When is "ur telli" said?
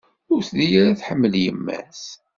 0.33-0.67